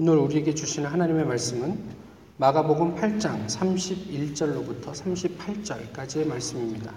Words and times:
오늘 0.00 0.16
우리에게 0.18 0.54
주시는 0.54 0.88
하나님의 0.88 1.24
말씀은 1.24 1.76
마가복음 2.36 2.94
8장 2.94 3.48
31절로부터 3.48 4.92
38절까지의 4.92 6.28
말씀입니다. 6.28 6.92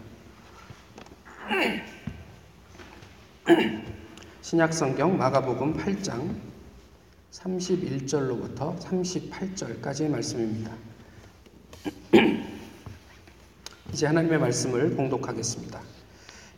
신약성경 4.43 5.17
마가복음 5.17 5.77
8장 5.77 6.35
31절로부터 7.31 8.77
38절까지의 8.79 10.09
말씀입니다. 10.11 10.71
이제 13.91 14.05
하나님의 14.05 14.37
말씀을 14.37 14.91
봉독하겠습니다. 14.91 15.81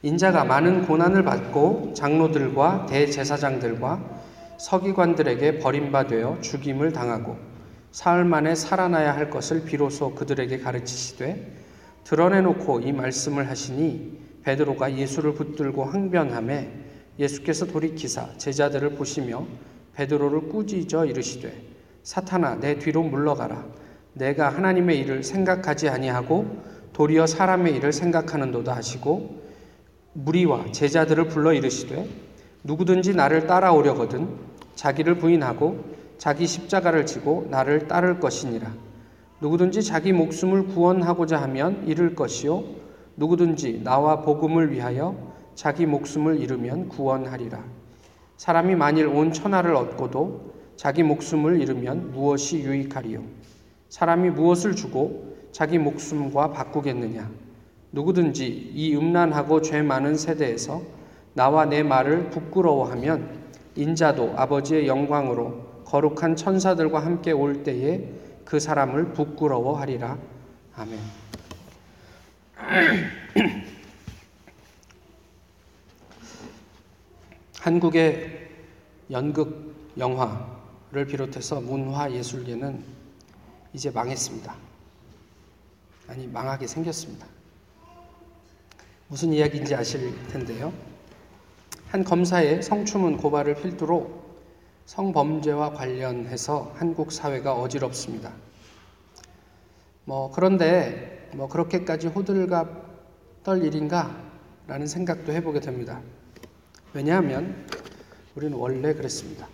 인자가 0.02 0.44
많은 0.44 0.88
고난을 0.88 1.24
받고 1.24 1.94
장로들과 1.96 2.88
대제사장들과 2.88 4.23
서기관들에게 4.64 5.60
버림받아 5.60 6.40
죽임을 6.40 6.94
당하고 6.94 7.36
사흘 7.92 8.24
만에 8.24 8.56
살아나야 8.56 9.14
할 9.14 9.30
것을 9.30 9.66
비로소 9.66 10.16
그들에게 10.16 10.60
가르치시되 10.60 11.54
드러내놓고 12.06 12.80
이 12.80 12.94
말씀을 12.94 13.50
하시니 13.50 14.20
베드로가 14.44 14.96
예수를 14.96 15.34
붙들고 15.34 15.84
항변함에 15.84 16.72
예수께서 17.20 17.66
돌이키사 17.66 18.38
제자들을 18.38 18.92
보시며 18.92 19.46
베드로를 19.96 20.48
꾸짖어 20.48 21.08
이르시되 21.08 21.54
사탄아 22.04 22.62
내 22.62 22.80
뒤로 22.80 23.04
물러가라. 23.04 23.66
내가 24.14 24.48
하나님의 24.48 24.98
일을 25.00 25.24
생각하지 25.24 25.90
아니하고 25.90 26.64
도리어 26.94 27.28
사람의 27.28 27.76
일을 27.76 27.92
생각하는도다 27.92 28.74
하시고 28.74 29.44
무리와 30.14 30.72
제자들을 30.72 31.28
불러 31.28 31.52
이르시되 31.52 32.08
누구든지 32.64 33.14
나를 33.14 33.46
따라오려거든 33.46 34.53
자기를 34.76 35.16
부인하고 35.16 35.84
자기 36.18 36.48
십자가를 36.48 37.06
지고 37.06 37.48
나를 37.50 37.88
따를 37.88 38.20
것이니라. 38.20 38.72
누구든지 39.42 39.84
자기 39.84 40.14
목숨을 40.14 40.68
구원하고자 40.68 41.42
하면 41.42 41.86
잃을 41.86 42.16
것이요 42.16 42.64
누구든지 43.18 43.82
나와 43.84 44.22
복음을 44.22 44.72
위하여 44.72 45.34
자기 45.54 45.86
목숨을 45.86 46.40
잃으면 46.40 46.90
구원하리라. 46.90 47.64
사람이 48.38 48.76
만일 48.76 49.08
온 49.08 49.32
천하를 49.32 49.76
얻고도 49.76 50.54
자기 50.76 51.04
목숨을 51.04 51.62
잃으면 51.62 52.12
무엇이 52.12 52.60
유익하리요? 52.60 53.22
사람이 53.90 54.32
무엇을 54.32 54.76
주고 54.76 55.36
자기 55.52 55.78
목숨과 55.78 56.52
바꾸겠느냐? 56.52 57.30
누구든지 57.92 58.72
이 58.74 58.96
음란하고 58.96 59.62
죄 59.62 59.84
많은 59.84 60.16
세대에서 60.16 60.82
나와 61.34 61.66
내 61.66 61.84
말을 61.84 62.32
부끄러워하면 62.32 63.43
인자도 63.76 64.34
아버지의 64.38 64.88
영광으로 64.88 65.84
거룩한 65.86 66.36
천사들과 66.36 67.00
함께 67.00 67.32
올 67.32 67.64
때에 67.64 68.08
그 68.46 68.60
사람을 68.60 69.14
부끄러워하리라. 69.14 70.18
아멘. 70.76 71.00
한국의 77.60 78.50
연극, 79.12 79.74
영화를 79.98 81.06
비롯해서 81.08 81.62
문화 81.62 82.12
예술계는 82.12 82.84
이제 83.74 83.90
망했습니다. 83.90 84.56
아니, 86.08 86.28
망하게 86.28 86.68
생겼습니다. 86.68 87.26
무슨 89.08 89.32
이야기인지 89.32 89.76
아실 89.76 90.12
텐데요. 90.28 90.74
한 91.94 92.04
검사의 92.04 92.64
성추문 92.64 93.18
고발을 93.18 93.54
필두로 93.54 94.10
성범죄와 94.88 95.74
관련해서 95.74 96.74
한국 96.76 97.12
사회가 97.12 97.54
어지럽습니다. 97.54 98.34
뭐 100.04 100.32
그런데 100.32 101.30
뭐 101.36 101.48
그렇게까지 101.48 102.08
호들갑 102.08 103.44
떨 103.44 103.64
일인가? 103.64 104.10
라는 104.66 104.88
생각도 104.88 105.34
해보게 105.34 105.60
됩니다. 105.60 106.02
왜냐하면 106.96 107.64
우리는 108.34 108.58
원래 108.58 108.96
그랬습니다. 108.96 109.48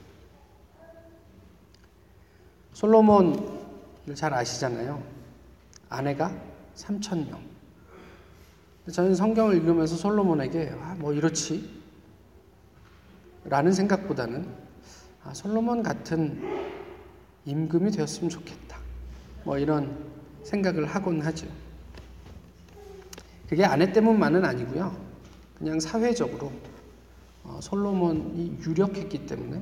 솔로몬을 2.72 4.16
잘 4.16 4.34
아시잖아요. 4.34 5.03
아내가 5.90 6.34
3천 6.78 7.30
명. 7.30 7.42
저는 8.90 9.13
성경을 9.13 9.58
읽으면서 9.58 9.97
솔로몬에게 9.97 10.74
아, 10.80 10.96
뭐 11.00 11.12
이렇지 11.12 11.78
라는 13.50 13.74
생각보다는 13.74 14.48
아, 15.24 15.34
솔로몬 15.34 15.84
같은 15.84 16.42
임금이 17.46 17.92
되었으면 17.92 18.30
좋겠다. 18.30 18.78
뭐 19.44 19.58
이런 19.58 19.98
생각을 20.44 20.86
하곤 20.86 21.22
하죠. 21.22 21.48
그게 23.48 23.66
아내 23.66 23.92
때문만은 23.92 24.46
아니고요. 24.46 24.96
그냥 25.58 25.80
사회적으로 25.80 26.52
어, 27.44 27.60
솔로몬이 27.62 28.58
유력했기 28.62 29.26
때문에 29.26 29.62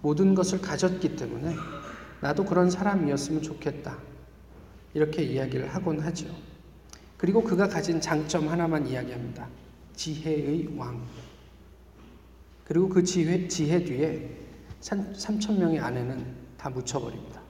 모든 0.00 0.34
것을 0.34 0.60
가졌기 0.62 1.16
때문에 1.16 1.54
나도 2.20 2.44
그런 2.44 2.70
사람이었으면 2.70 3.42
좋겠다. 3.42 3.98
이렇게 4.94 5.22
이야기를 5.22 5.68
하곤 5.74 6.00
하죠. 6.00 6.26
그리고 7.18 7.42
그가 7.42 7.68
가진 7.68 8.00
장점 8.00 8.48
하나만 8.48 8.86
이야기합니다. 8.86 9.46
지혜의 9.94 10.74
왕. 10.76 11.02
그리고 12.68 12.86
그 12.90 13.02
지혜, 13.02 13.48
지혜 13.48 13.82
뒤에 13.82 14.28
3천 14.82 15.58
명의 15.58 15.80
아내는 15.80 16.36
다 16.58 16.68
묻혀버립니다. 16.68 17.40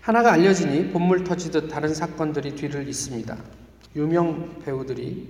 하나가 0.00 0.32
알려지니 0.32 0.92
본물 0.92 1.24
터지듯 1.24 1.68
다른 1.68 1.92
사건들이 1.92 2.54
뒤를 2.54 2.86
잇습니다. 2.88 3.36
유명 3.96 4.60
배우들이 4.60 5.28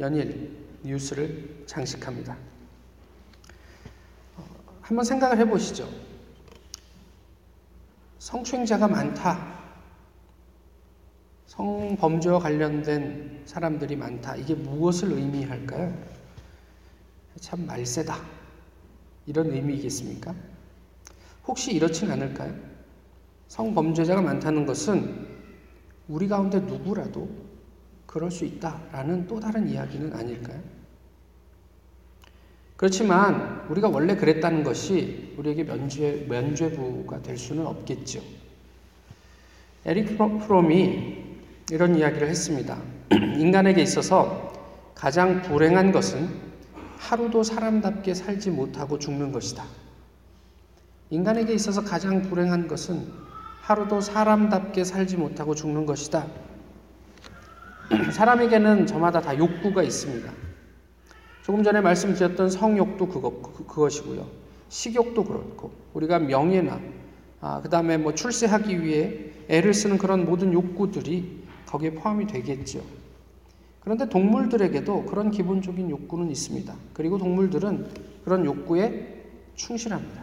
연일 0.00 0.56
뉴스를 0.82 1.64
장식합니다. 1.66 2.36
어, 4.36 4.44
한번 4.80 5.04
생각을 5.04 5.38
해보시죠. 5.38 5.88
성추행자가 8.18 8.88
많다. 8.88 9.60
성범죄와 11.46 12.38
관련된 12.38 13.42
사람들이 13.44 13.96
많다. 13.96 14.36
이게 14.36 14.54
무엇을 14.54 15.12
의미할까요? 15.12 16.11
참 17.40 17.66
말세다. 17.66 18.16
이런 19.26 19.50
의미이겠습니까? 19.50 20.34
혹시 21.46 21.72
이렇진 21.72 22.10
않을까요? 22.10 22.54
성범죄자가 23.48 24.22
많다는 24.22 24.66
것은 24.66 25.26
우리 26.08 26.28
가운데 26.28 26.60
누구라도 26.60 27.28
그럴 28.06 28.30
수 28.30 28.44
있다라는 28.44 29.26
또 29.26 29.40
다른 29.40 29.68
이야기는 29.68 30.12
아닐까요? 30.12 30.60
그렇지만 32.76 33.64
우리가 33.68 33.88
원래 33.88 34.16
그랬다는 34.16 34.64
것이 34.64 35.34
우리에게 35.36 35.64
면죄, 35.64 36.26
면죄부가 36.28 37.22
될 37.22 37.38
수는 37.38 37.66
없겠죠. 37.66 38.20
에릭 39.84 40.18
프롬이 40.18 41.38
이런 41.70 41.96
이야기를 41.96 42.28
했습니다. 42.28 42.78
인간에게 43.10 43.82
있어서 43.82 44.52
가장 44.94 45.42
불행한 45.42 45.92
것은 45.92 46.51
하루도 47.02 47.42
사람답게 47.42 48.14
살지 48.14 48.50
못하고 48.50 48.98
죽는 48.98 49.32
것이다. 49.32 49.64
인간에게 51.10 51.52
있어서 51.54 51.82
가장 51.82 52.22
불행한 52.22 52.68
것은 52.68 53.06
하루도 53.60 54.00
사람답게 54.00 54.84
살지 54.84 55.16
못하고 55.16 55.54
죽는 55.54 55.84
것이다. 55.84 56.26
사람에게는 58.14 58.86
저마다 58.86 59.20
다 59.20 59.36
욕구가 59.36 59.82
있습니다. 59.82 60.32
조금 61.42 61.64
전에 61.64 61.80
말씀드렸던 61.80 62.48
성욕도 62.50 63.08
그것, 63.08 63.42
그, 63.42 63.66
그것이고요. 63.66 64.26
식욕도 64.68 65.24
그렇고, 65.24 65.72
우리가 65.94 66.20
명예나, 66.20 66.80
아, 67.40 67.60
그 67.62 67.68
다음에 67.68 67.98
뭐 67.98 68.14
출세하기 68.14 68.82
위해 68.82 69.32
애를 69.48 69.74
쓰는 69.74 69.98
그런 69.98 70.24
모든 70.24 70.52
욕구들이 70.52 71.42
거기에 71.66 71.90
포함이 71.94 72.28
되겠죠. 72.28 72.80
그런데 73.82 74.08
동물들에게도 74.08 75.06
그런 75.06 75.30
기본적인 75.30 75.90
욕구는 75.90 76.30
있습니다. 76.30 76.72
그리고 76.94 77.18
동물들은 77.18 77.86
그런 78.24 78.44
욕구에 78.44 79.24
충실합니다. 79.56 80.22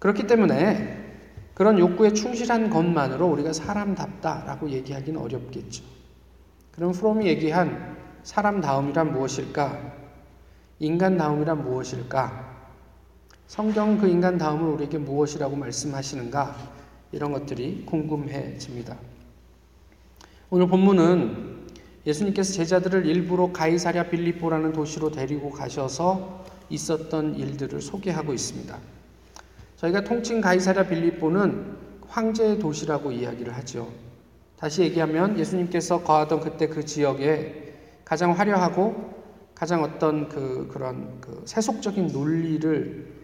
그렇기 0.00 0.26
때문에 0.26 1.10
그런 1.54 1.78
욕구에 1.78 2.12
충실한 2.12 2.70
것만으로 2.70 3.26
우리가 3.28 3.52
사람답다라고 3.52 4.70
얘기하기는 4.70 5.20
어렵겠죠. 5.20 5.84
그럼 6.72 6.92
프롬이 6.92 7.26
얘기한 7.26 7.96
사람다움이란 8.22 9.12
무엇일까? 9.12 9.92
인간다움이란 10.80 11.62
무엇일까? 11.62 12.50
성경 13.46 13.98
그 13.98 14.08
인간다움을 14.08 14.70
우리에게 14.70 14.98
무엇이라고 14.98 15.54
말씀하시는가? 15.54 16.56
이런 17.12 17.32
것들이 17.32 17.84
궁금해집니다. 17.84 18.96
오늘 20.48 20.66
본문은 20.66 21.49
예수님께서 22.06 22.52
제자들을 22.52 23.04
일부러 23.06 23.52
가이사랴 23.52 24.08
빌립보라는 24.08 24.72
도시로 24.72 25.10
데리고 25.10 25.50
가셔서 25.50 26.44
있었던 26.70 27.34
일들을 27.34 27.80
소개하고 27.80 28.32
있습니다. 28.32 28.78
저희가 29.76 30.04
통칭 30.04 30.40
가이사랴 30.40 30.88
빌립보는 30.88 31.76
황제의 32.08 32.58
도시라고 32.58 33.12
이야기를 33.12 33.54
하죠. 33.56 33.88
다시 34.56 34.82
얘기하면 34.82 35.38
예수님께서 35.38 36.02
거하던 36.02 36.40
그때 36.40 36.68
그 36.68 36.84
지역에 36.84 37.74
가장 38.04 38.32
화려하고 38.32 39.14
가장 39.54 39.82
어떤 39.82 40.28
그 40.28 40.68
그런 40.72 41.20
그 41.20 41.42
세속적인 41.44 42.08
논리를 42.08 43.20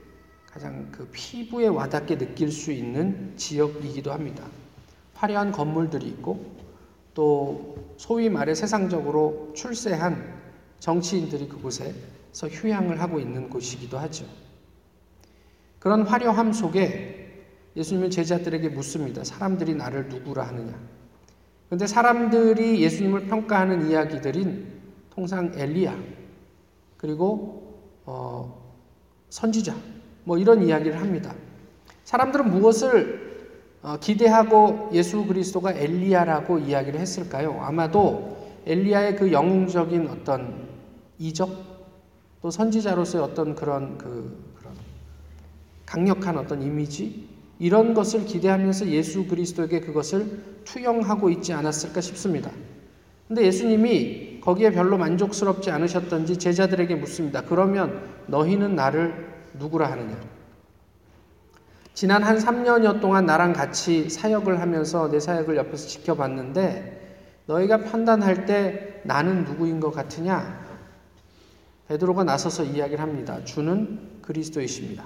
가장 0.50 0.90
그 0.92 1.08
피부에 1.12 1.66
와닿게 1.66 2.16
느낄 2.18 2.50
수 2.50 2.72
있는 2.72 3.32
지역이기도 3.36 4.12
합니다. 4.12 4.44
화려한 5.14 5.52
건물들이 5.52 6.06
있고 6.08 6.56
또 7.16 7.74
소위 7.96 8.28
말해 8.28 8.54
세상적으로 8.54 9.50
출세한 9.54 10.34
정치인들이 10.80 11.48
그곳에서 11.48 12.46
휴양을 12.50 13.00
하고 13.00 13.18
있는 13.18 13.48
곳이기도 13.48 13.96
하죠. 13.96 14.26
그런 15.78 16.02
화려함 16.02 16.52
속에 16.52 17.42
예수님은 17.74 18.10
제자들에게 18.10 18.68
묻습니다. 18.68 19.24
사람들이 19.24 19.74
나를 19.74 20.08
누구라 20.08 20.46
하느냐. 20.46 20.78
그런데 21.68 21.86
사람들이 21.86 22.82
예수님을 22.82 23.28
평가하는 23.28 23.90
이야기들인 23.90 24.76
통상 25.08 25.52
엘리야 25.56 25.98
그리고 26.98 27.80
어, 28.04 28.76
선지자 29.30 29.74
뭐 30.24 30.36
이런 30.36 30.62
이야기를 30.62 31.00
합니다. 31.00 31.34
사람들은 32.04 32.50
무엇을 32.50 33.24
어, 33.24 33.25
기대하고 34.00 34.90
예수 34.92 35.24
그리스도가 35.24 35.72
엘리야라고 35.72 36.58
이야기를 36.58 36.98
했을까요? 36.98 37.60
아마도 37.60 38.36
엘리야의 38.66 39.16
그 39.16 39.32
영웅적인 39.32 40.08
어떤 40.08 40.66
이적 41.18 41.50
또 42.42 42.50
선지자로서의 42.50 43.24
어떤 43.24 43.54
그런 43.54 43.96
그 43.96 44.36
그런 44.56 44.74
강력한 45.84 46.36
어떤 46.36 46.62
이미지 46.62 47.28
이런 47.58 47.94
것을 47.94 48.24
기대하면서 48.24 48.88
예수 48.88 49.26
그리스도에게 49.26 49.80
그것을 49.80 50.42
투영하고 50.64 51.30
있지 51.30 51.52
않았을까 51.52 52.00
싶습니다. 52.00 52.50
근데 53.28 53.44
예수님이 53.44 54.40
거기에 54.40 54.70
별로 54.70 54.98
만족스럽지 54.98 55.70
않으셨던지 55.70 56.36
제자들에게 56.36 56.94
묻습니다. 56.96 57.42
그러면 57.42 58.00
너희는 58.26 58.76
나를 58.76 59.28
누구라 59.58 59.90
하느냐? 59.90 60.16
지난 61.96 62.22
한 62.22 62.36
3년여 62.36 63.00
동안 63.00 63.24
나랑 63.24 63.54
같이 63.54 64.10
사역을 64.10 64.60
하면서 64.60 65.10
내 65.10 65.18
사역을 65.18 65.56
옆에서 65.56 65.88
지켜봤는데 65.88 67.40
너희가 67.46 67.84
판단할 67.84 68.44
때 68.44 69.00
나는 69.04 69.44
누구인 69.44 69.80
것 69.80 69.92
같으냐? 69.92 70.62
베드로가 71.88 72.22
나서서 72.22 72.64
이야기를 72.64 73.00
합니다. 73.00 73.42
주는 73.44 74.20
그리스도이십니다. 74.20 75.04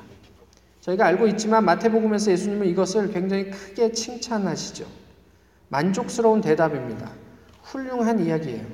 저희가 0.80 1.06
알고 1.06 1.28
있지만 1.28 1.64
마태복음에서 1.64 2.32
예수님은 2.32 2.66
이것을 2.66 3.12
굉장히 3.12 3.50
크게 3.50 3.92
칭찬하시죠. 3.92 4.84
만족스러운 5.68 6.40
대답입니다. 6.40 7.08
훌륭한 7.62 8.18
이야기예요. 8.18 8.66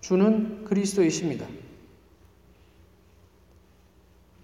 주는 0.00 0.64
그리스도이십니다. 0.64 1.44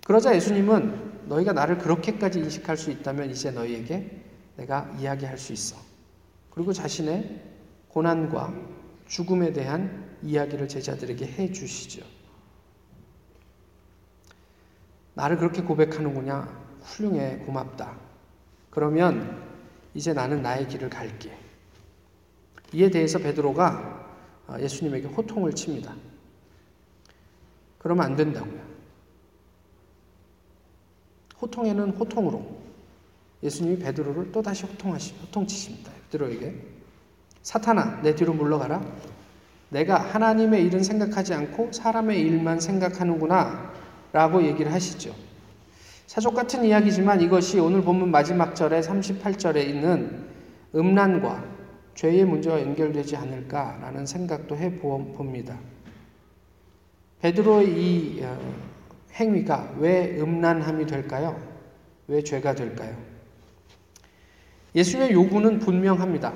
그러자 0.04 0.34
예수님은 0.34 1.09
너희가 1.26 1.52
나를 1.52 1.78
그렇게까지 1.78 2.40
인식할 2.40 2.76
수 2.76 2.90
있다면 2.90 3.30
이제 3.30 3.50
너희에게 3.50 4.24
내가 4.56 4.90
이야기할 4.98 5.38
수 5.38 5.52
있어. 5.52 5.76
그리고 6.50 6.72
자신의 6.72 7.42
고난과 7.88 8.54
죽음에 9.06 9.52
대한 9.52 10.16
이야기를 10.22 10.68
제자들에게 10.68 11.26
해 11.26 11.52
주시죠. 11.52 12.04
나를 15.14 15.36
그렇게 15.38 15.62
고백하는구나. 15.62 16.60
훌륭해. 16.82 17.38
고맙다. 17.38 17.98
그러면 18.70 19.42
이제 19.94 20.12
나는 20.12 20.42
나의 20.42 20.68
길을 20.68 20.88
갈게. 20.88 21.36
이에 22.72 22.90
대해서 22.90 23.18
베드로가 23.18 24.08
예수님에게 24.60 25.08
호통을 25.08 25.54
칩니다. 25.54 25.94
그러면 27.78 28.04
안 28.04 28.16
된다고요. 28.16 28.69
호통에는 31.40 31.90
호통으로 31.90 32.44
예수님이 33.42 33.78
베드로를 33.78 34.32
또다시 34.32 34.66
호통하시, 34.66 35.14
호통치십니다. 35.22 35.90
베드로에게 36.10 36.54
사탄아 37.42 38.02
내 38.02 38.14
뒤로 38.14 38.34
물러가라. 38.34 38.84
내가 39.70 39.98
하나님의 39.98 40.64
일은 40.66 40.82
생각하지 40.82 41.32
않고 41.32 41.72
사람의 41.72 42.20
일만 42.20 42.60
생각하는구나 42.60 43.72
라고 44.12 44.42
얘기를 44.42 44.72
하시죠. 44.72 45.14
사족 46.06 46.34
같은 46.34 46.64
이야기지만 46.64 47.20
이것이 47.20 47.60
오늘 47.60 47.82
본문 47.82 48.10
마지막 48.10 48.54
절에 48.54 48.80
38절에 48.80 49.68
있는 49.68 50.26
음란과 50.74 51.44
죄의 51.94 52.24
문제와 52.24 52.60
연결되지 52.60 53.16
않을까라는 53.16 54.06
생각도 54.06 54.56
해 54.56 54.76
봅니다. 54.76 55.56
베드로의 57.20 57.68
이 57.68 58.20
어, 58.22 58.38
행위가 59.14 59.74
왜 59.78 60.18
음란함이 60.20 60.86
될까요? 60.86 61.40
왜 62.08 62.22
죄가 62.22 62.54
될까요? 62.54 62.96
예수의 64.74 65.12
요구는 65.12 65.58
분명합니다. 65.58 66.32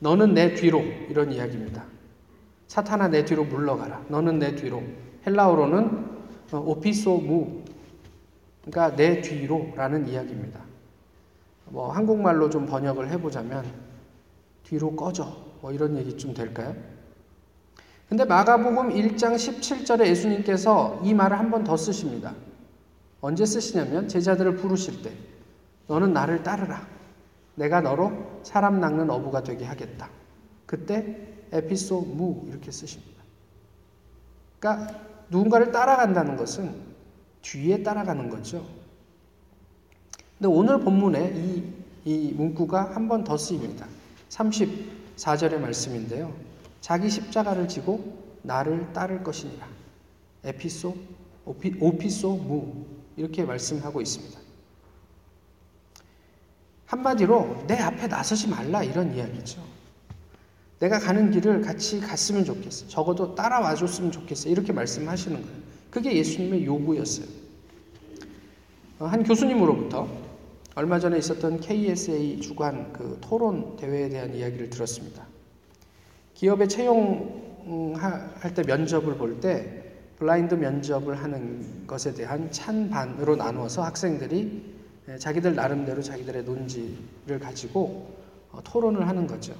너는 0.00 0.34
내 0.34 0.54
뒤로 0.54 0.80
이런 1.08 1.32
이야기입니다. 1.32 1.84
사탄아 2.66 3.08
내 3.08 3.24
뒤로 3.24 3.44
물러가라. 3.44 4.04
너는 4.08 4.38
내 4.38 4.54
뒤로. 4.54 4.82
헬라어로는 5.26 6.14
어, 6.52 6.58
오피소무 6.58 7.62
그러니까 8.64 8.96
내 8.96 9.20
뒤로라는 9.20 10.08
이야기입니다. 10.08 10.60
뭐 11.66 11.90
한국말로 11.90 12.50
좀 12.50 12.66
번역을 12.66 13.10
해보자면 13.10 13.64
뒤로 14.64 14.94
꺼져 14.94 15.36
뭐 15.60 15.72
이런 15.72 15.96
얘기 15.96 16.16
좀 16.16 16.34
될까요? 16.34 16.74
근데 18.08 18.24
마가복음 18.24 18.90
1장 18.90 19.34
17절에 19.36 20.06
예수님께서 20.06 21.00
이 21.04 21.14
말을 21.14 21.38
한 21.38 21.50
번 21.50 21.64
더 21.64 21.76
쓰십니다. 21.76 22.34
언제 23.20 23.46
쓰시냐면 23.46 24.08
제자들을 24.08 24.56
부르실 24.56 25.02
때 25.02 25.12
너는 25.88 26.12
나를 26.12 26.42
따르라. 26.42 26.86
내가 27.54 27.80
너로 27.80 28.40
사람 28.42 28.80
낚는 28.80 29.08
어부가 29.10 29.42
되게 29.42 29.64
하겠다. 29.64 30.10
그때 30.66 31.16
에피소 31.52 32.00
무 32.02 32.44
이렇게 32.48 32.70
쓰십니다. 32.70 33.22
그러니까 34.58 35.00
누군가를 35.30 35.72
따라간다는 35.72 36.36
것은 36.36 36.74
뒤에 37.42 37.82
따라가는 37.82 38.28
거죠. 38.28 38.66
근데 40.38 40.48
오늘 40.48 40.80
본문에 40.80 41.32
이, 41.36 41.72
이 42.04 42.32
문구가 42.32 42.94
한 42.94 43.08
번 43.08 43.24
더 43.24 43.36
쓰입니다. 43.38 43.86
34절의 44.30 45.58
말씀인데요. 45.58 46.32
자기 46.84 47.08
십자가를 47.08 47.66
지고 47.66 48.14
나를 48.42 48.92
따를 48.92 49.24
것이니라. 49.24 49.66
에피소, 50.44 50.94
오피, 51.46 51.74
오피소 51.80 52.36
무 52.36 52.84
이렇게 53.16 53.42
말씀하고 53.42 54.02
있습니다. 54.02 54.38
한마디로 56.84 57.64
내 57.66 57.78
앞에 57.78 58.06
나서지 58.06 58.48
말라 58.48 58.84
이런 58.84 59.16
이야기죠. 59.16 59.64
내가 60.78 60.98
가는 60.98 61.30
길을 61.30 61.62
같이 61.62 62.00
갔으면 62.00 62.44
좋겠어. 62.44 62.86
적어도 62.88 63.34
따라와 63.34 63.76
줬으면 63.76 64.12
좋겠어. 64.12 64.50
이렇게 64.50 64.74
말씀하시는 64.74 65.40
거예요. 65.40 65.58
그게 65.90 66.14
예수님의 66.14 66.66
요구였어요. 66.66 67.26
어, 68.98 69.06
한 69.06 69.24
교수님으로부터 69.24 70.06
얼마 70.74 71.00
전에 71.00 71.16
있었던 71.16 71.60
KSA 71.60 72.42
주관 72.42 72.92
그 72.92 73.16
토론 73.22 73.74
대회에 73.78 74.10
대한 74.10 74.34
이야기를 74.34 74.68
들었습니다. 74.68 75.32
기업에 76.34 76.66
채용할 76.68 78.54
때 78.54 78.62
면접을 78.62 79.16
볼 79.16 79.40
때 79.40 79.82
블라인드 80.18 80.54
면접을 80.54 81.20
하는 81.20 81.86
것에 81.86 82.14
대한 82.14 82.50
찬반으로 82.50 83.36
나누어서 83.36 83.82
학생들이 83.82 84.74
자기들 85.18 85.54
나름대로 85.54 86.00
자기들의 86.02 86.44
논지를 86.44 87.38
가지고 87.40 88.14
어, 88.52 88.60
토론을 88.62 89.08
하는 89.08 89.26
거죠. 89.26 89.54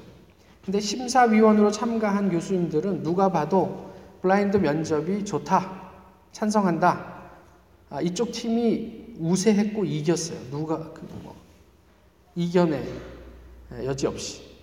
근데 0.64 0.80
심사위원으로 0.80 1.70
참가한 1.70 2.30
교수님들은 2.30 3.02
누가 3.02 3.30
봐도 3.30 3.90
블라인드 4.22 4.56
면접이 4.56 5.24
좋다, 5.24 5.90
찬성한다. 6.32 7.14
아, 7.90 8.00
이쪽 8.00 8.32
팀이 8.32 9.16
우세했고 9.18 9.84
이겼어요. 9.84 10.38
누가 10.50 10.92
그 10.92 11.02
뭐 11.22 11.34
이겨내 12.36 12.82
여지 13.84 14.06
없이. 14.06 14.53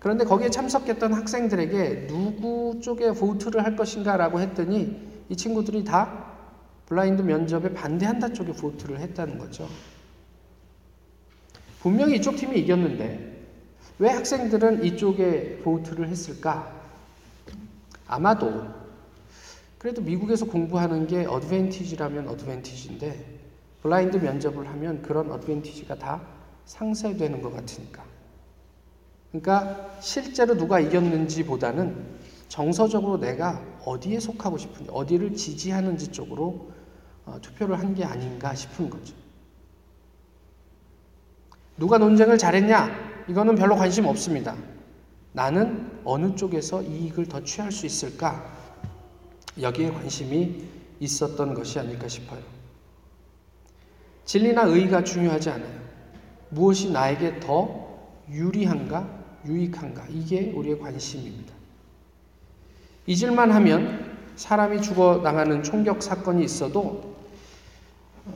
그런데 0.00 0.24
거기에 0.24 0.48
참석했던 0.48 1.12
학생들에게 1.12 2.06
누구 2.08 2.80
쪽에 2.82 3.12
보트를 3.12 3.64
할 3.64 3.76
것인가라고 3.76 4.40
했더니 4.40 4.98
이 5.28 5.36
친구들이 5.36 5.84
다 5.84 6.26
블라인드 6.86 7.22
면접에 7.22 7.72
반대한다 7.72 8.32
쪽에 8.32 8.52
보트를 8.52 8.98
했다는 8.98 9.38
거죠. 9.38 9.68
분명히 11.80 12.16
이쪽 12.16 12.36
팀이 12.36 12.58
이겼는데 12.58 13.44
왜 13.98 14.08
학생들은 14.10 14.84
이쪽에 14.84 15.58
보트를 15.62 16.08
했을까? 16.08 16.72
아마도 18.08 18.66
그래도 19.78 20.00
미국에서 20.00 20.46
공부하는 20.46 21.06
게 21.06 21.26
어드밴티지라면 21.26 22.28
어드밴티지인데 22.28 23.38
블라인드 23.82 24.16
면접을 24.16 24.66
하면 24.66 25.02
그런 25.02 25.30
어드밴티지가 25.30 25.96
다 25.96 26.22
상쇄되는 26.64 27.42
것 27.42 27.54
같으니까. 27.54 28.02
그러니까 29.30 29.96
실제로 30.00 30.56
누가 30.56 30.80
이겼는지 30.80 31.44
보다는 31.44 32.18
정서적으로 32.48 33.18
내가 33.18 33.62
어디에 33.84 34.18
속하고 34.18 34.58
싶은지, 34.58 34.90
어디를 34.90 35.34
지지하는지 35.34 36.08
쪽으로 36.08 36.70
어, 37.24 37.38
투표를 37.40 37.78
한 37.78 37.94
게 37.94 38.04
아닌가 38.04 38.54
싶은 38.54 38.90
거죠. 38.90 39.14
누가 41.76 41.98
논쟁을 41.98 42.38
잘했냐? 42.38 43.24
이거는 43.28 43.54
별로 43.54 43.76
관심 43.76 44.06
없습니다. 44.06 44.56
나는 45.32 46.00
어느 46.04 46.34
쪽에서 46.34 46.82
이익을 46.82 47.26
더 47.26 47.42
취할 47.44 47.70
수 47.70 47.86
있을까? 47.86 48.44
여기에 49.60 49.92
관심이 49.92 50.64
있었던 50.98 51.54
것이 51.54 51.78
아닐까 51.78 52.08
싶어요. 52.08 52.40
진리나 54.24 54.64
의가 54.64 55.04
중요하지 55.04 55.50
않아요. 55.50 55.80
무엇이 56.50 56.90
나에게 56.90 57.40
더 57.40 57.88
유리한가, 58.28 59.19
유익한가, 59.46 60.06
이게 60.08 60.52
우리의 60.52 60.78
관심입니다. 60.78 61.54
잊을만 63.06 63.50
하면 63.52 64.16
사람이 64.36 64.80
죽어 64.82 65.20
나가는 65.22 65.62
총격 65.62 66.02
사건이 66.02 66.44
있어도 66.44 67.16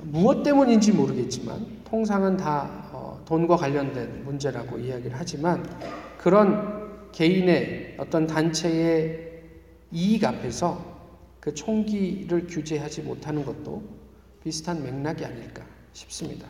무엇 0.03 0.43
때문인지 0.43 0.93
모르겠지만 0.93 1.67
통상은 1.85 2.37
다 2.37 2.89
어, 2.93 3.23
돈과 3.25 3.57
관련된 3.57 4.25
문제라고 4.25 4.79
이야기를 4.79 5.13
하지만 5.15 5.65
그런 6.19 7.11
개인의 7.13 7.97
어떤 7.99 8.27
단체의 8.27 9.43
이익 9.93 10.25
앞에서 10.25 10.95
그 11.41 11.55
총기를 11.55 12.47
규제하지 12.47 13.03
못하는 13.03 13.45
것도 13.45 13.83
비슷한 14.43 14.83
맥락이 14.83 15.25
아닐까 15.25 15.63
싶습니다. 15.93 16.49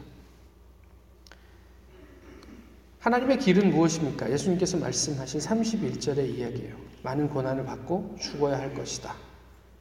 하나님의 3.04 3.38
길은 3.38 3.70
무엇입니까? 3.70 4.30
예수님께서 4.30 4.78
말씀하신 4.78 5.38
31절의 5.38 6.26
이야기예요. 6.26 6.74
많은 7.02 7.28
고난을 7.28 7.66
받고 7.66 8.16
죽어야 8.18 8.58
할 8.58 8.72
것이다. 8.72 9.14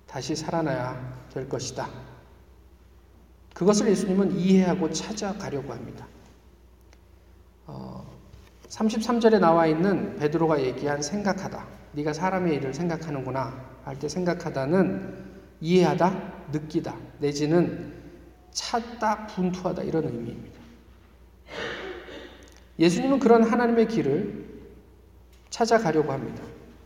다시 0.05 0.35
살아나야 0.35 1.29
될 1.33 1.47
것이다. 1.47 1.87
그것을 3.53 3.87
예수님은 3.87 4.37
이해하고 4.37 4.91
찾아가려고 4.91 5.71
합니다. 5.71 6.05
어, 7.65 8.05
33절에 8.67 9.39
나와 9.39 9.67
있는 9.67 10.17
베드로가 10.17 10.61
얘기한 10.61 11.01
생각하다. 11.01 11.65
네가 11.93 12.11
사람의 12.11 12.55
일을 12.55 12.73
생각하는구나 12.73 13.73
할 13.85 13.99
때 13.99 14.09
생각하다는 14.09 15.31
이해하다, 15.61 16.49
느끼다 16.51 16.97
내지는 17.19 17.93
찾다, 18.51 19.27
분투하다 19.27 19.83
이런 19.83 20.03
의미입니다. 20.09 20.59
예수님은 22.79 23.19
그런 23.19 23.43
하나님의 23.43 23.87
길을 23.87 24.45
찾아가려고 25.49 26.11
합니다. 26.11 26.43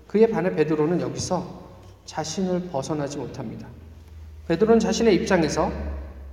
그에 0.08 0.28
반해 0.28 0.54
베드로는 0.56 1.02
여기서 1.02 1.68
자신을 2.06 2.70
벗어나지 2.70 3.18
못합니다. 3.18 3.68
베드로는 4.48 4.80
자신의 4.80 5.16
입장에서 5.16 5.72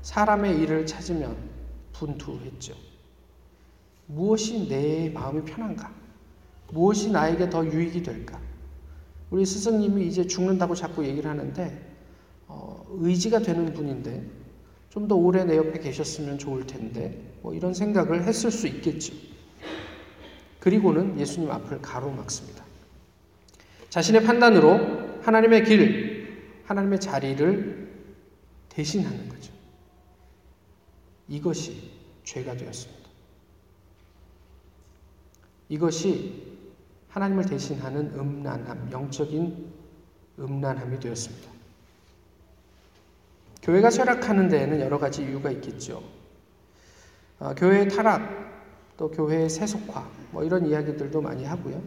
사람의 0.02 0.60
일을 0.60 0.86
찾으면 0.86 1.36
분투했죠. 1.92 2.74
무엇이 4.06 4.68
내 4.68 5.10
마음이 5.10 5.44
편한가? 5.44 5.92
무엇이 6.72 7.10
나에게 7.10 7.50
더 7.50 7.64
유익이 7.64 8.02
될까? 8.02 8.40
우리 9.30 9.46
스승님이 9.46 10.06
이제 10.06 10.26
죽는다고 10.26 10.74
자꾸 10.74 11.04
얘기를 11.04 11.28
하는데 11.30 11.80
어, 12.46 12.84
의지가 12.90 13.40
되는 13.40 13.72
분인데 13.72 14.24
좀 14.90 15.08
더 15.08 15.16
오래 15.16 15.44
내 15.44 15.56
옆에 15.56 15.80
계셨으면 15.80 16.38
좋을 16.38 16.68
텐데 16.68 17.20
뭐 17.42 17.52
이런 17.52 17.74
생각을 17.74 18.22
했을 18.24 18.52
수 18.52 18.68
있겠죠. 18.68 19.12
그리고는 20.64 21.20
예수님 21.20 21.50
앞을 21.50 21.82
가로막습니다. 21.82 22.64
자신의 23.90 24.24
판단으로 24.24 25.20
하나님의 25.20 25.62
길, 25.64 26.62
하나님의 26.64 27.00
자리를 27.00 27.92
대신하는 28.70 29.28
거죠. 29.28 29.52
이것이 31.28 31.90
죄가 32.24 32.56
되었습니다. 32.56 33.10
이것이 35.68 36.56
하나님을 37.10 37.44
대신하는 37.44 38.18
음란함, 38.18 38.90
영적인 38.90 39.70
음란함이 40.38 40.98
되었습니다. 40.98 41.50
교회가 43.60 43.90
쇠락하는 43.90 44.48
데에는 44.48 44.80
여러 44.80 44.98
가지 44.98 45.24
이유가 45.24 45.50
있겠죠. 45.50 46.02
어, 47.38 47.54
교회의 47.54 47.90
타락, 47.90 48.43
또 48.96 49.10
교회의 49.10 49.50
세속화, 49.50 50.08
뭐 50.30 50.44
이런 50.44 50.66
이야기들도 50.66 51.20
많이 51.20 51.44
하고요. 51.44 51.82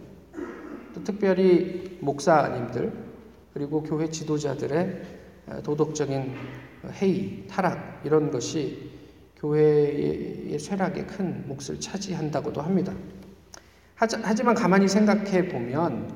또 0.93 1.03
특별히 1.03 1.97
목사님들, 2.01 2.91
그리고 3.53 3.81
교회 3.81 4.09
지도자들의 4.09 5.01
도덕적인 5.63 6.33
회의, 6.91 7.47
타락, 7.47 8.01
이런 8.03 8.29
것이 8.29 8.91
교회의 9.37 10.57
쇠락에 10.59 11.05
큰 11.05 11.47
몫을 11.47 11.79
차지한다고도 11.79 12.61
합니다. 12.61 12.93
하지만 13.95 14.53
가만히 14.53 14.87
생각해 14.87 15.47
보면 15.47 16.11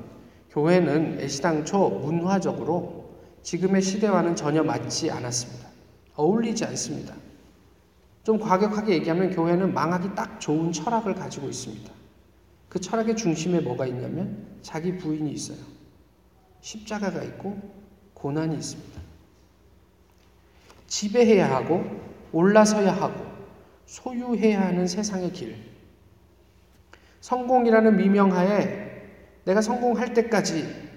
교회는 0.50 1.18
애시당초 1.20 1.88
문화적으로 1.88 3.16
지금의 3.42 3.82
시대와는 3.82 4.36
전혀 4.36 4.62
맞지 4.62 5.10
않았습니다. 5.10 5.68
어울리지 6.14 6.64
않습니다. 6.66 7.14
좀 8.24 8.38
과격하게 8.38 8.94
얘기하면 8.94 9.30
교회는 9.30 9.74
망하기 9.74 10.14
딱 10.14 10.40
좋은 10.40 10.72
철학을 10.72 11.14
가지고 11.14 11.48
있습니다. 11.48 11.90
그 12.68 12.80
철학의 12.80 13.16
중심에 13.16 13.60
뭐가 13.60 13.86
있냐면 13.86 14.46
자기 14.62 14.96
부인이 14.96 15.30
있어요. 15.32 15.58
십자가가 16.60 17.22
있고 17.24 17.60
고난이 18.14 18.54
있습니다. 18.54 19.00
지배해야 20.86 21.50
하고 21.54 21.84
올라서야 22.32 22.92
하고 22.92 23.26
소유해야 23.86 24.68
하는 24.68 24.86
세상의 24.86 25.32
길. 25.32 25.56
성공이라는 27.20 27.96
미명하에 27.96 28.92
내가 29.44 29.60
성공할 29.60 30.14
때까지 30.14 30.92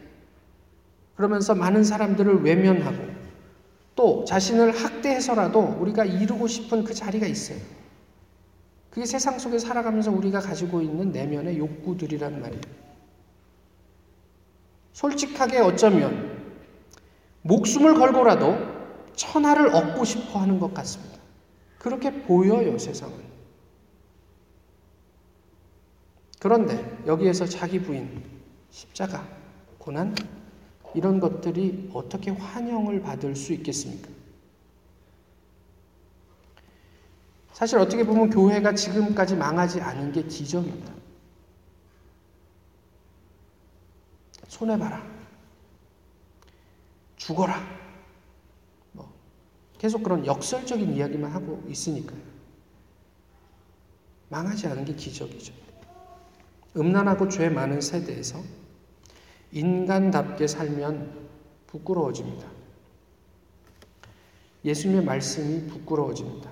그러면서 1.16 1.56
많은 1.56 1.84
사람들을 1.84 2.44
외면하고 2.44 3.15
또 3.96 4.26
자신을 4.26 4.72
학대해서라도 4.72 5.78
우리가 5.80 6.06
이루고 6.06 6.48
싶은 6.48 6.84
그 6.84 6.94
자리가 6.94 7.26
있어요. 7.28 7.58
그게 8.90 9.06
세상 9.06 9.40
속에 9.40 9.58
살아가면서 9.58 10.12
우리가 10.12 10.40
가지고 10.40 10.82
있는 10.82 11.12
내면의 11.12 11.58
욕구들이란 11.58 12.42
말이에요. 12.42 12.62
솔직하게 14.94 15.60
어쩌면 15.60 16.36
목숨을 17.42 17.96
걸고라도 17.96 18.58
천하를 19.16 19.74
얻고 19.74 20.04
싶어 20.04 20.40
하는 20.40 20.60
것 20.60 20.74
같습니다. 20.74 21.20
그렇게 21.78 22.12
보여요, 22.24 22.78
세상은. 22.78 23.14
그런데 26.40 26.98
여기에서 27.06 27.46
자기 27.46 27.82
부인, 27.82 28.24
십자가, 28.70 29.28
고난, 29.78 30.16
이런 30.96 31.20
것들이 31.20 31.90
어떻게 31.94 32.32
환영을 32.32 33.02
받을 33.02 33.36
수 33.36 33.54
있겠습니까? 33.54 34.10
사실 37.54 37.78
어떻게 37.78 38.06
보면 38.06 38.30
교회가 38.30 38.76
지금까지 38.76 39.36
망하지 39.36 39.80
않은 39.82 40.12
게 40.12 40.24
기적입니다. 40.24 40.94
손해봐라. 44.48 45.04
죽어라. 47.16 47.62
뭐, 48.92 49.12
계속 49.78 50.04
그런 50.04 50.26
역설적인 50.26 50.94
이야기만 50.94 51.32
하고 51.32 51.64
있으니까요. 51.68 52.20
망하지 54.30 54.68
않은 54.68 54.86
게 54.86 54.96
기적이죠. 54.96 55.54
음란하고 56.76 57.30
죄 57.30 57.50
많은 57.50 57.80
세대에서 57.80 58.44
인간답게 59.56 60.48
살면 60.48 61.28
부끄러워집니다. 61.68 62.46
예수님의 64.66 65.06
말씀이 65.06 65.70
부끄러워집니다. 65.70 66.52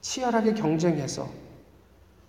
치열하게 0.00 0.54
경쟁해서 0.54 1.28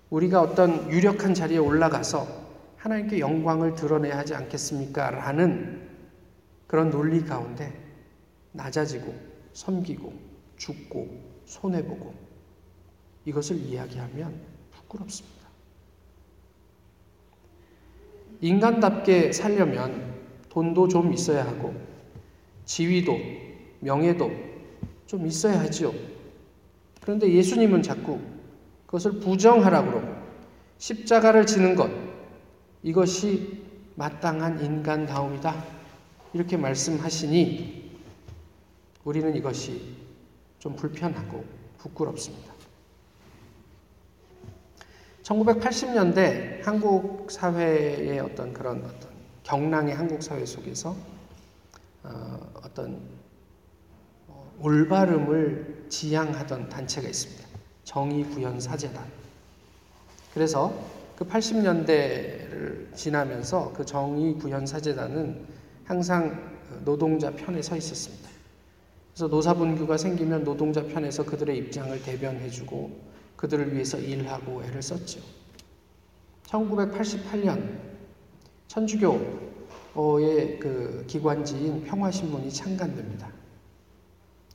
우리가 0.10 0.42
어떤 0.42 0.92
유력한 0.92 1.34
자리에 1.34 1.60
올라가서 1.60 2.28
하나님께 2.76 3.20
영광을 3.20 3.74
드러내야 3.76 4.18
하지 4.18 4.36
않겠습니까? 4.36 5.12
라는 5.12 5.90
그런 6.68 6.90
논리 6.90 7.24
가운데 7.24 7.72
낮아지고 8.52 9.16
섬기고 9.54 10.14
죽고 10.58 11.08
손해보고 11.46 12.14
이것을 13.24 13.58
이야기하면 13.58 14.42
부끄럽습니다. 14.72 15.41
인간답게 18.42 19.32
살려면 19.32 20.16
돈도 20.50 20.88
좀 20.88 21.14
있어야 21.14 21.46
하고 21.46 21.74
지위도 22.66 23.18
명예도 23.80 24.32
좀 25.06 25.26
있어야 25.28 25.60
하지요. 25.62 25.94
그런데 27.02 27.32
예수님은 27.32 27.82
자꾸 27.82 28.20
그것을 28.86 29.20
부정하라고 29.20 29.92
그러고 29.92 30.16
십자가를 30.78 31.46
지는 31.46 31.76
것 31.76 31.90
이것이 32.84 33.62
마땅한 33.96 34.64
인간다움이다. 34.64 35.64
이렇게 36.34 36.58
말씀하시니 36.58 37.92
우리는 39.04 39.36
이것이 39.36 39.96
좀 40.60 40.76
불편하고 40.76 41.44
부끄럽습니다. 41.78 42.54
1980년대 45.24 46.64
한국 46.64 47.30
사회의 47.30 48.20
어떤 48.20 48.54
그런 48.54 48.78
어떤 48.84 49.12
경랑의 49.44 49.96
한국 49.96 50.24
사회 50.24 50.46
속에서 50.46 50.96
어, 52.04 52.40
떤 52.74 53.00
어, 54.28 54.52
올바름을 54.60 55.86
지향하던 55.90 56.70
단체가 56.70 57.08
있습니다. 57.08 57.48
정의구현사재단. 57.84 59.04
그래서 60.34 60.74
그 61.16 61.28
80년대를 61.28 62.96
지나면서 62.96 63.74
그 63.74 63.86
정의구현사재단은 63.86 65.46
항상 65.84 66.58
노동자 66.86 67.32
편에 67.32 67.62
서 67.62 67.76
있었습니다. 67.76 68.30
그래서 69.14 69.28
노사분규가 69.28 69.98
생기면 69.98 70.44
노동자 70.44 70.84
편에서 70.84 71.26
그들의 71.26 71.58
입장을 71.58 72.02
대변해주고 72.02 73.11
그들을 73.42 73.74
위해서 73.74 73.98
일하고 73.98 74.64
애를 74.64 74.84
썼죠. 74.84 75.20
1988년 76.44 77.80
천주교의 78.68 80.60
그 80.60 81.04
기관지인 81.08 81.84
평화신문이 81.84 82.52
창간됩니다. 82.52 83.32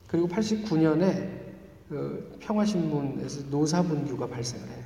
그리고 0.07 0.29
89년에 0.29 1.47
그 1.89 2.37
평화신문에서 2.39 3.47
노사분규가 3.49 4.27
발생을 4.27 4.65
해요. 4.69 4.85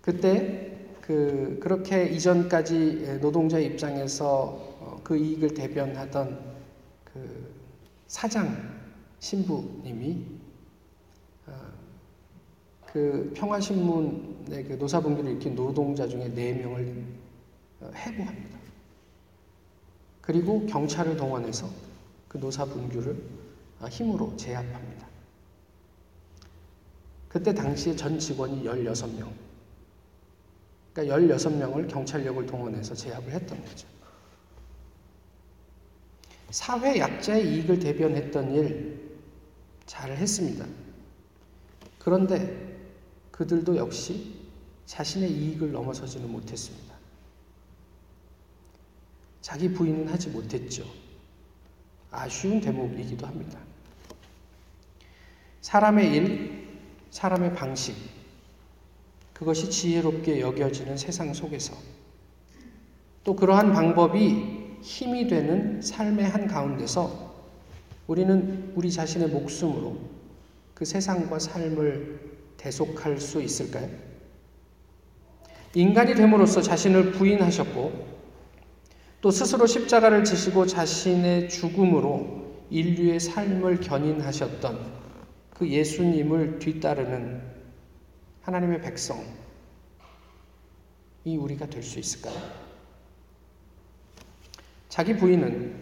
그때 0.00 0.78
그 1.02 1.58
그렇게 1.62 2.06
이전까지 2.06 3.18
노동자 3.20 3.58
입장에서 3.58 4.76
어, 4.80 5.00
그 5.04 5.16
이익을 5.16 5.52
대변하던 5.52 6.40
그 7.04 7.54
사장 8.06 8.80
신부님이 9.18 10.35
그 12.96 13.30
평화신문의 13.36 14.64
그 14.64 14.76
노사분규를 14.78 15.32
일으킨 15.32 15.54
노동자 15.54 16.08
중에 16.08 16.30
4명을 16.30 17.04
어, 17.80 17.90
해고합니다. 17.94 18.58
그리고 20.22 20.64
경찰을 20.64 21.14
동원해서 21.14 21.68
그 22.26 22.38
노사분규를 22.38 23.22
어, 23.80 23.86
힘으로 23.86 24.34
제압합니다. 24.38 25.06
그때 27.28 27.52
당시에 27.52 27.94
전 27.94 28.18
직원이 28.18 28.64
16명. 28.64 29.30
그러니까 30.94 31.16
16명을 31.18 31.90
경찰력을 31.90 32.46
동원해서 32.46 32.94
제압을 32.94 33.30
했던 33.30 33.62
거죠. 33.62 33.86
사회 36.48 36.98
약자의 36.98 37.46
이익을 37.46 37.78
대변했던 37.78 38.54
일 38.54 39.06
잘 39.84 40.10
했습니다. 40.12 40.66
그런데 41.98 42.76
그들도 43.36 43.76
역시 43.76 44.34
자신의 44.86 45.30
이익을 45.30 45.72
넘어서지는 45.72 46.30
못했습니다. 46.30 46.94
자기 49.42 49.72
부인은 49.72 50.08
하지 50.08 50.30
못했죠. 50.30 50.84
아쉬운 52.10 52.60
대목이기도 52.60 53.26
합니다. 53.26 53.58
사람의 55.60 56.12
일, 56.14 56.68
사람의 57.10 57.54
방식, 57.54 57.94
그것이 59.34 59.70
지혜롭게 59.70 60.40
여겨지는 60.40 60.96
세상 60.96 61.34
속에서 61.34 61.74
또 63.22 63.36
그러한 63.36 63.72
방법이 63.72 64.78
힘이 64.80 65.26
되는 65.26 65.82
삶의 65.82 66.26
한 66.26 66.46
가운데서 66.46 67.34
우리는 68.06 68.72
우리 68.76 68.90
자신의 68.90 69.28
목숨으로 69.28 69.98
그 70.74 70.84
세상과 70.84 71.38
삶을 71.38 72.35
대속할 72.56 73.20
수 73.20 73.42
있을까요? 73.42 73.88
인간이 75.74 76.14
됨으로써 76.14 76.62
자신을 76.62 77.12
부인하셨고 77.12 78.16
또 79.20 79.30
스스로 79.30 79.66
십자가를 79.66 80.24
지시고 80.24 80.66
자신의 80.66 81.48
죽음으로 81.48 82.46
인류의 82.70 83.20
삶을 83.20 83.80
견인하셨던 83.80 84.94
그 85.50 85.68
예수님을 85.68 86.58
뒤따르는 86.58 87.42
하나님의 88.42 88.80
백성이 88.82 89.24
우리가 91.24 91.66
될 91.66 91.82
수 91.82 91.98
있을까요? 91.98 92.36
자기 94.88 95.16
부인은 95.16 95.74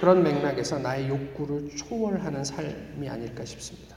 그런 0.00 0.22
맥락에서 0.22 0.78
나의 0.78 1.08
욕구를 1.08 1.74
초월하는 1.76 2.44
삶이 2.44 3.08
아닐까 3.08 3.44
싶습니다. 3.44 3.87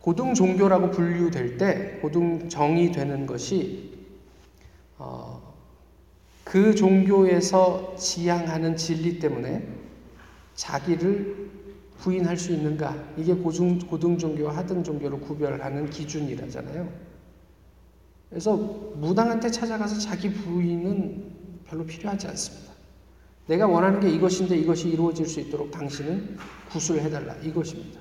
고등 0.00 0.32
종교라고 0.34 0.90
분류될 0.90 1.58
때 1.58 1.98
고등 2.00 2.48
정이 2.48 2.90
되는 2.92 3.26
것이 3.26 3.98
어, 4.96 5.54
그 6.44 6.74
종교에서 6.74 7.94
지향하는 7.96 8.76
진리 8.76 9.18
때문에 9.18 9.66
자기를 10.54 11.50
부인할 11.98 12.36
수 12.36 12.52
있는가 12.52 13.12
이게 13.16 13.34
고중, 13.34 13.78
고등 13.78 14.16
종교와 14.16 14.56
하등 14.56 14.82
종교를 14.82 15.20
구별하는 15.20 15.88
기준이라잖아요. 15.90 16.88
그래서 18.30 18.56
무당한테 18.56 19.50
찾아가서 19.50 19.98
자기 19.98 20.32
부인은 20.32 21.30
별로 21.66 21.84
필요하지 21.84 22.26
않습니다. 22.28 22.72
내가 23.46 23.66
원하는 23.66 24.00
게 24.00 24.08
이것인데 24.08 24.56
이것이 24.56 24.88
이루어질 24.88 25.26
수 25.26 25.40
있도록 25.40 25.70
당신은 25.70 26.36
구술해달라 26.70 27.34
이것입니다. 27.36 28.00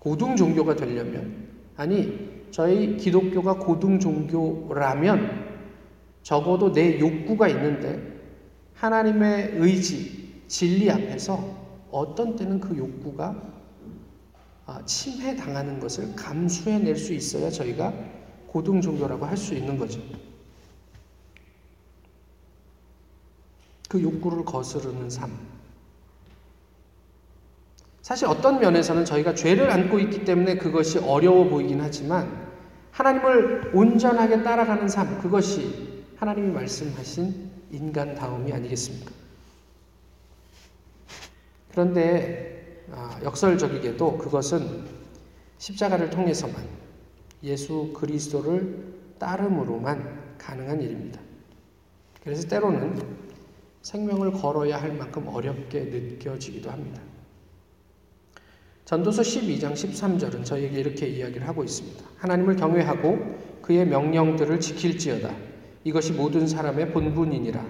고등 0.00 0.34
종교가 0.34 0.74
되려면 0.74 1.48
아니 1.76 2.42
저희 2.50 2.96
기독교가 2.96 3.54
고등 3.58 4.00
종교라면 4.00 5.48
적어도 6.22 6.72
내 6.72 6.98
욕구가 6.98 7.48
있는데 7.48 8.18
하나님의 8.74 9.52
의지, 9.56 10.42
진리 10.48 10.90
앞에서 10.90 11.38
어떤 11.90 12.34
때는 12.34 12.60
그 12.60 12.76
욕구가 12.76 13.50
아, 14.66 14.84
침해당하는 14.84 15.80
것을 15.80 16.14
감수해낼 16.14 16.96
수 16.96 17.12
있어야 17.12 17.50
저희가 17.50 17.92
고등 18.46 18.80
종교라고 18.80 19.26
할 19.26 19.36
수 19.36 19.54
있는 19.54 19.78
거죠. 19.78 20.00
그 23.88 24.00
욕구를 24.00 24.44
거스르는 24.44 25.10
삶. 25.10 25.49
사실 28.10 28.26
어떤 28.26 28.58
면에서는 28.58 29.04
저희가 29.04 29.36
죄를 29.36 29.70
안고 29.70 30.00
있기 30.00 30.24
때문에 30.24 30.56
그것이 30.56 30.98
어려워 30.98 31.44
보이긴 31.44 31.80
하지만 31.80 32.44
하나님을 32.90 33.70
온전하게 33.72 34.42
따라가는 34.42 34.88
삶, 34.88 35.20
그것이 35.20 36.02
하나님이 36.16 36.48
말씀하신 36.48 37.50
인간다움이 37.70 38.52
아니겠습니까? 38.52 39.12
그런데 41.70 42.82
아, 42.90 43.20
역설적이게도 43.22 44.18
그것은 44.18 44.86
십자가를 45.58 46.10
통해서만 46.10 46.56
예수 47.44 47.92
그리스도를 47.94 48.92
따름으로만 49.20 50.36
가능한 50.36 50.82
일입니다. 50.82 51.20
그래서 52.24 52.48
때로는 52.48 53.00
생명을 53.82 54.32
걸어야 54.32 54.82
할 54.82 54.94
만큼 54.94 55.28
어렵게 55.28 55.78
느껴지기도 55.84 56.72
합니다. 56.72 57.00
전도서 58.90 59.22
12장 59.22 59.72
13절은 59.74 60.44
저에게 60.44 60.80
이렇게 60.80 61.06
이야기를 61.06 61.46
하고 61.46 61.62
있습니다. 61.62 62.04
하나님을 62.16 62.56
경외하고 62.56 63.62
그의 63.62 63.86
명령들을 63.86 64.58
지킬지어다. 64.58 65.32
이것이 65.84 66.12
모든 66.12 66.48
사람의 66.48 66.90
본분이니라. 66.90 67.64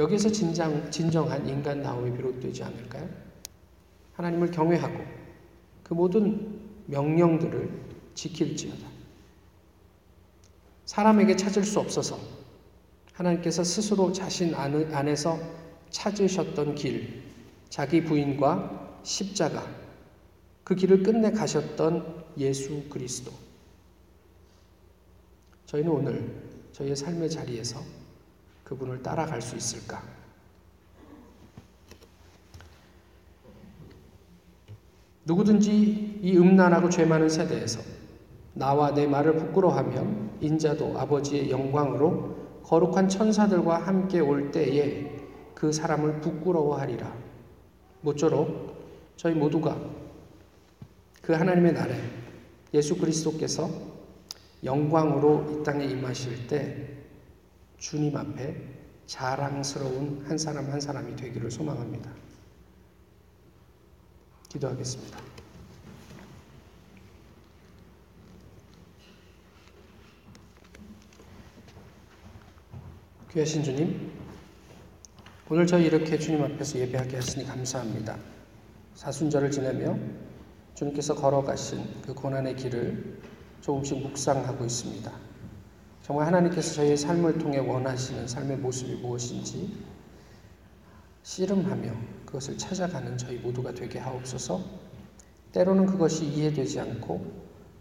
여기서 0.00 0.32
진정, 0.32 0.90
진정한 0.90 1.46
인간다움이 1.46 2.16
비롯되지 2.16 2.64
않을까요? 2.64 3.08
하나님을 4.14 4.50
경외하고 4.50 5.04
그 5.84 5.94
모든 5.94 6.58
명령들을 6.86 7.70
지킬지어다. 8.14 8.88
사람에게 10.84 11.36
찾을 11.36 11.62
수 11.62 11.78
없어서 11.78 12.18
하나님께서 13.12 13.62
스스로 13.62 14.10
자신 14.10 14.52
안에서 14.52 15.38
찾으셨던 15.90 16.74
길, 16.74 17.22
자기 17.68 18.02
부인과 18.02 18.81
십자가, 19.02 19.66
그 20.64 20.74
길을 20.74 21.02
끝내 21.02 21.30
가셨던 21.30 22.24
예수 22.38 22.84
그리스도. 22.88 23.32
저희는 25.66 25.90
오늘 25.90 26.42
저희의 26.72 26.96
삶의 26.96 27.30
자리에서 27.30 27.80
그분을 28.64 29.02
따라갈 29.02 29.40
수 29.42 29.56
있을까? 29.56 30.02
누구든지 35.24 36.20
이 36.22 36.36
음란하고 36.36 36.90
죄 36.90 37.04
많은 37.04 37.28
세대에서 37.28 37.80
나와 38.54 38.92
내 38.92 39.06
말을 39.06 39.36
부끄러워하면 39.36 40.38
인자도 40.40 40.98
아버지의 40.98 41.50
영광으로 41.50 42.60
거룩한 42.64 43.08
천사들과 43.08 43.78
함께 43.78 44.20
올 44.20 44.50
때에 44.50 45.16
그 45.54 45.72
사람을 45.72 46.20
부끄러워하리라. 46.20 47.12
모쪼록 48.00 48.71
저희 49.16 49.34
모두가 49.34 49.78
그 51.22 51.32
하나님의 51.32 51.72
날에 51.72 52.00
예수 52.74 52.96
그리스도께서 52.96 53.70
영광으로 54.64 55.60
이 55.60 55.64
땅에 55.64 55.84
임하실 55.84 56.46
때 56.46 56.88
주님 57.78 58.16
앞에 58.16 58.56
자랑스러운 59.06 60.24
한 60.26 60.38
사람 60.38 60.70
한 60.70 60.80
사람이 60.80 61.16
되기를 61.16 61.50
소망합니다. 61.50 62.10
기도하겠습니다. 64.48 65.18
귀하신 73.32 73.62
주님, 73.62 74.12
오늘 75.48 75.66
저희 75.66 75.86
이렇게 75.86 76.18
주님 76.18 76.42
앞에서 76.44 76.78
예배하게 76.78 77.16
하시니 77.16 77.46
감사합니다. 77.46 78.31
사순절을 79.02 79.50
지내며 79.50 79.98
주님께서 80.74 81.16
걸어가신 81.16 82.02
그 82.02 82.14
고난의 82.14 82.54
길을 82.54 83.18
조금씩 83.60 84.00
묵상하고 84.00 84.64
있습니다. 84.64 85.10
정말 86.02 86.28
하나님께서 86.28 86.74
저희의 86.74 86.96
삶을 86.96 87.38
통해 87.38 87.58
원하시는 87.58 88.28
삶의 88.28 88.58
모습이 88.58 88.94
무엇인지 89.02 89.76
씨름하며 91.24 91.92
그것을 92.26 92.56
찾아가는 92.56 93.18
저희 93.18 93.38
모두가 93.38 93.74
되게 93.74 93.98
하옵소서. 93.98 94.60
때로는 95.50 95.86
그것이 95.86 96.24
이해되지 96.24 96.78
않고 96.78 97.26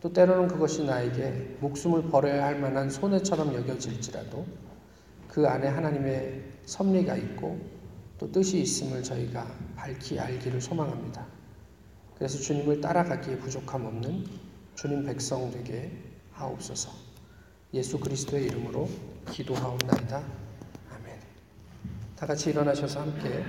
또 0.01 0.11
때로는 0.11 0.47
그것이 0.47 0.85
나에게 0.85 1.57
목숨을 1.59 2.09
버려야 2.09 2.45
할 2.45 2.59
만한 2.59 2.89
손해처럼 2.89 3.53
여겨질지라도 3.53 4.43
그 5.27 5.47
안에 5.47 5.67
하나님의 5.67 6.41
섭리가 6.65 7.15
있고 7.15 7.59
또 8.21 8.31
뜻이 8.31 8.61
있음을 8.61 9.01
저희가 9.01 9.47
밝히 9.75 10.19
알기를 10.19 10.61
소망합니다. 10.61 11.25
그래서 12.13 12.37
주님을 12.37 12.79
따라가기에 12.79 13.39
부족함 13.39 13.83
없는 13.83 14.27
주님 14.75 15.03
백성 15.05 15.49
되게 15.49 15.91
하옵소서. 16.31 16.91
예수 17.73 17.99
그리스도의 17.99 18.45
이름으로 18.45 18.87
기도하옵나이다. 19.27 20.17
아멘. 20.91 21.19
다 22.15 22.27
같이 22.27 22.51
일어나셔서 22.51 23.01
함께 23.01 23.43